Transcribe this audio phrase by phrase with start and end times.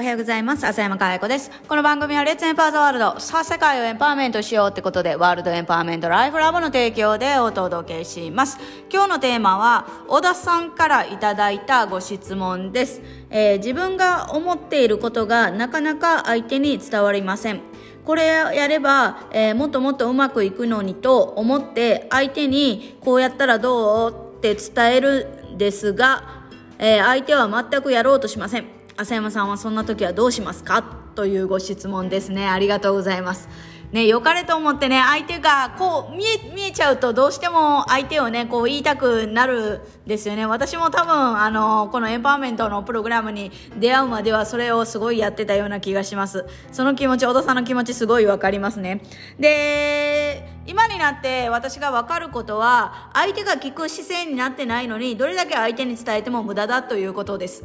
[0.00, 0.66] おはようございます。
[0.66, 1.50] 浅山かや子です。
[1.68, 3.20] この番組はレッツエンパワーザワールド。
[3.20, 8.56] さあ、世界をエンパワーメントしようってことで、ワールドエンパワーメントライフラボの提供でお届けします。
[8.90, 13.02] 今日のテーマは、小田さんからいただいたご質問です。
[13.28, 17.60] えー自分が思っていることがなかなか相手に伝わりません。
[18.06, 25.26] これやれば、えーもっともっとうまくいくのにと思って相手にこうやったらどうって伝える
[25.56, 26.46] んですが、
[26.78, 30.82] えー相手は全くやろうとしません浅山さんはそんな時はどうしますか？
[31.14, 33.48] というご質問ですねありがとうございます
[33.92, 40.46] ね、良かれと思ってね、相手がこう見え、見えちゃうとどうしても相手をね、こう言いたくなるんですよね。
[40.46, 43.50] 私も多分、あの、このエンパワーメントのプログラムに
[43.80, 46.46] 出会うまではそれをすごいやってたような気がします。
[46.70, 49.02] その気持ち、小田さんの気持ちすごいわかりますね。
[49.40, 57.64] で、今になって私がわかることは、相手が聞く姿勢になってないのに、どれだけ相手に伝えても無駄だということです。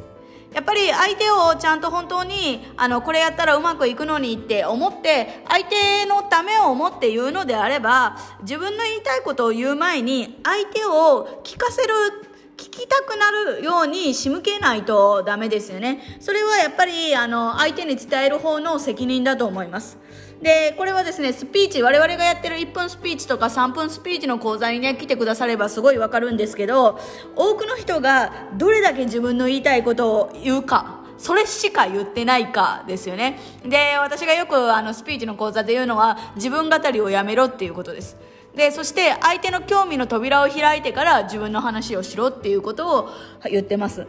[0.56, 16.18] やっぱり相手をちゃんと本当にあのこれやったらうまくいくのにって思って相手のためを思って言うのであれば自分の言いたいことを言う前に相手を聞かせる聞きたくなるように仕向けないとダメですよね。
[16.20, 19.98] それはやっぱりあの相手に伝える方の責任だと思います。
[20.42, 27.00] でこれはですねスピーチ我々がやってる1分スピーチとか3分スピーチの講座にね来てくださればすごいわかるんですけど
[27.36, 33.40] 多くの人がどれだけ自分の言いたいことを言うかそれしか言ってないかですよね。
[33.66, 38.18] で私がよくあのスピーチの講座で言うのは自分語りをやめろっていうことです。
[38.56, 43.10] でそして相手の興味の扉を開いてから自分の話をしろっていうことを
[43.50, 44.08] 言ってます。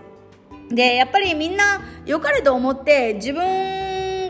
[0.68, 3.85] でやっぱりみんな良かれと思って自分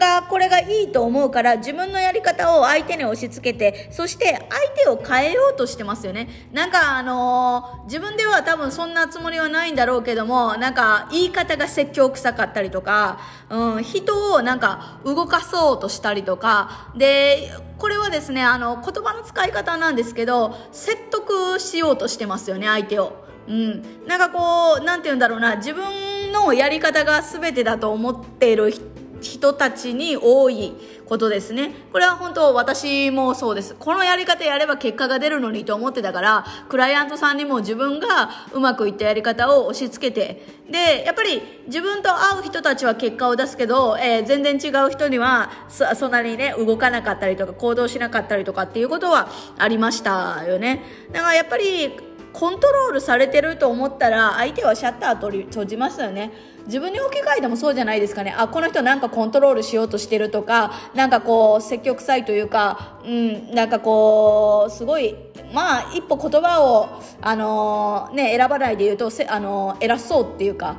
[0.06, 6.28] がこれがいいと思うから自分のやり方を相手に押し付けてそして相手を変えようとしてますよね。
[6.52, 16.92] なんかあのー自分では多分そんなつもりはないんだろうけどもなんか言い方が説教臭かったりとか、うん、人をなんか動かそうとしたりとか。
[16.96, 23.24] でこれはですねあの言葉の使い方なんですけど説得しようとしてますよね相手を。
[23.48, 25.84] うん、なんかこうなんて言うんだろうな自分
[26.32, 30.72] のやり方が全てだと思っている人人たちに多い
[31.06, 31.72] ことですね。
[31.92, 33.74] これは本当私もそうです。
[33.78, 49.28] このやり方やれば結果が出るのにと思ってたからクライアントさんにも自分がうまくいったやり方を押し付けてでやっぱり自分と会う人たちは結果を出すけど、えー全然違う人にはそそんなにね動かなかったりとか行動しなかったりとかっていうことは
[49.58, 50.82] ありましたよね。
[51.12, 51.92] だからやっぱり
[52.32, 56.32] コントロールされてると思ったら相手はシャッター取り閉じますよね。
[56.66, 58.34] 自分に置き換えてもそうじゃないですかね。
[58.36, 65.14] あこの人なんかコントロールしようとしてるとかなんかこう積極臭いというかうんなんかこうすごい
[65.52, 66.88] まあ一歩言葉を
[67.20, 70.76] あのね選ばないで言うとせあの偉そうっていうか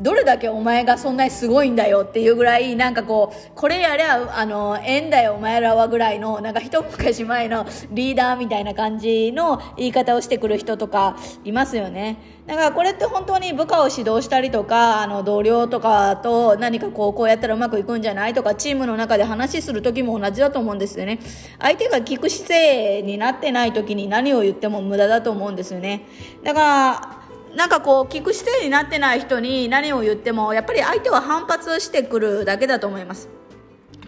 [0.00, 12.40] どれだけお前がそんなにすごいんだよっていうぐらいなんかこうこれやりゃあのえんだよお前らはぐらいのなんか一昔前のリーダーみたいな感じの言い方をしてくる人とかいますよね。
[12.46, 21.20] だからこれって本当に部下を指導したりとかあの同僚とかと何かこうこうやったらうまくいくんじゃないとかチームの中で話する時も同じだと思うんですよね。
[21.60, 26.06] 相手が聞く姿勢になってない時に何を言っても無駄だと思うんですよね。
[26.42, 27.19] だから
[27.54, 33.28] なんかこう聞く姿勢になってない人に何を言ってもやっぱり相手は反発してくるだけだと思います。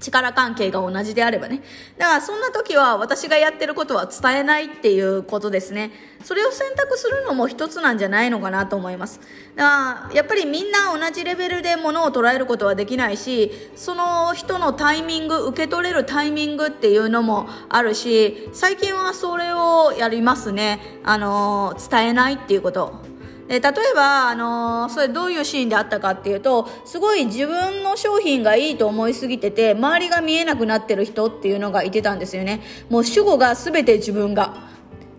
[0.03, 1.63] 力関係が同じであればね。
[1.97, 5.93] だからそんな時は私がやってることは伝えないっていうことですね。
[6.25, 9.21] それを選択するのも一つなんじゃないのかなと思います。
[9.55, 21.01] だからやっぱりみんな同じレベルで物を捉えることはできないしその人のタイミング受け取れるタイミングっていうのもあるし最近はそれをやりますね。
[21.05, 23.12] あの伝えないっていうこと。
[23.53, 32.63] で例えば、あのーそれどういうシーンであったかっていうとすごい自分の商品がいいと思いすぎてて周りが見えなくなってる人っていうのがいてたんですよね。
[32.89, 34.73] もう主語が全て自分が。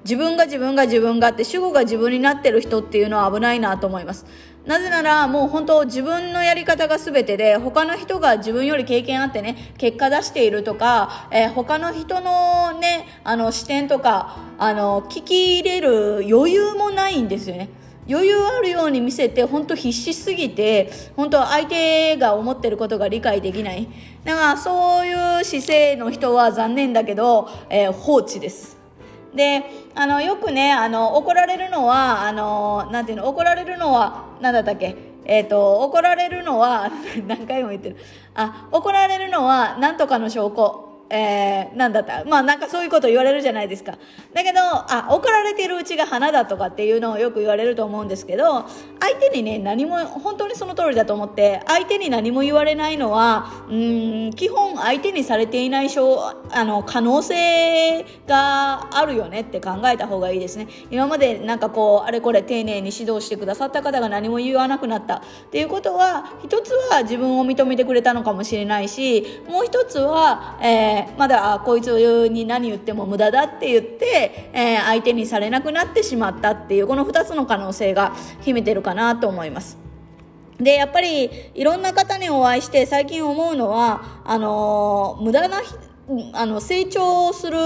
[0.04, 4.26] 自分が自分が自分がって主語が自分になってる人っていうのは危ないなと思います。
[4.66, 17.83] なぜならもう本当自分のやり方が全てで他の人が自分より経験あってね結果出しているとか、えー他の人のねあの視点とかあの聞き入れる余裕もないんですよね。
[18.10, 23.88] 余裕あるように見せて本当必死すぎて本当相手が思ってることが理解できない。
[24.24, 28.78] だからそういう姿勢の人は残念だけど、えー放置です。
[29.34, 29.64] で
[29.96, 34.96] あのよくねあの怒られるのはあのなんていうの怒られるのは何だったっけ
[35.26, 36.92] えっ、と怒られるのは
[37.26, 37.98] 何回も言ってる。
[38.36, 40.93] あ怒られるのは何とかの証拠。
[41.16, 42.26] えー、なんだった？
[42.26, 44.00] まあなんかそういうこと言われるじゃないですか。
[44.34, 48.66] だけど、あ、怒られてるうちが花だとかっていうのをよく言われると思うんですけど、
[49.00, 60.68] 相手にね、何も、本当にその通りだと思って、相手に何も言われないのは、うん、基本相手にされていないあの可能性があるよねって考えた方がいいですね。
[60.90, 65.22] 今までなんかこう、あれこれ丁寧に指導してくださった方が何も言わなくなったっ
[65.52, 79.78] ていうことは、一つは自分を認めてくれたのかもしれないし、もう一つは、えー、まだこいつに何言っても無駄だって言って、えー、相手にされなくなってしまったっていうこの2つの可能性が秘めてるかなと思います。
[80.60, 85.62] で、やっぱりいろんな方にお会いして最近思うのは、あのー、無駄な
[86.34, 87.58] あの成長する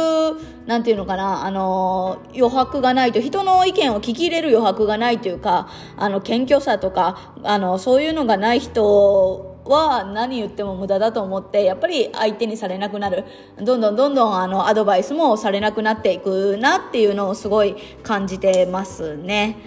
[0.68, 13.26] なんていうのかなあの余白がないと人の意見を聞き入れる余白がないというかあの謙虚さとかあのそういうのがない人は何言っても無駄だと思ってやっぱり相手にされなくなる
[13.62, 19.58] どんどんどんどんあのアドバイスもされなくなっていくなっていうのをすごい感じてますね。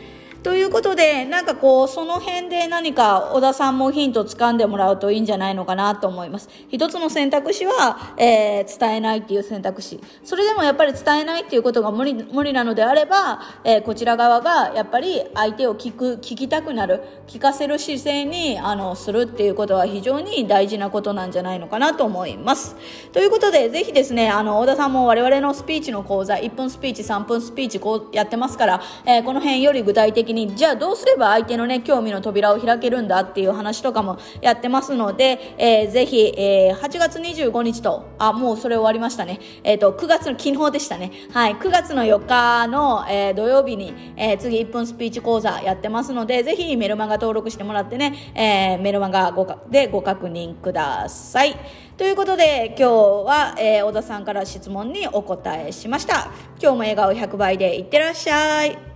[0.43, 6.49] ということで、なんかこう、その辺で何か小田さんもヒント掴んでもらうといいんじゃないのかなと思います。
[6.71, 10.01] 一つの選択肢は、えー、伝えないっていう選択肢。
[10.25, 22.77] それでもやっぱり伝えないっていうことが無理、無理なのであれば、えー、こちら側がやっぱり相手を聞く、聞きたくなる、聞かせる姿勢に、あの、するっていうことは非常に大事なことなんじゃないのかなと思います。
[23.13, 39.41] ということで、ぜひですね、あの、小田さんも我々のスピーチの講座、1分スピーチ、3分スピーチ、こうやってますから、えー、この辺より具体的にじゃあどうすれば相手のね興味の扉を開けるんだっていう話とかもやってますので、えー、ぜひ、えー、8月25日とあもうそれ終わりましたね。
[39.65, 41.13] えっ、ー、と9月の昨日でしたね。
[41.33, 51.57] はい9月の4日の、えー、土曜日に、えー、次1分スピーチ講座やってますのでぜひメルマガ登録してもらってね、えー、メルマガごかでご確認ください。
[51.97, 52.93] ということで今日
[53.27, 56.31] は、えー、小田さんから質問にお答えしました。
[56.61, 58.90] 今日も笑顔100倍でいってらっしゃい。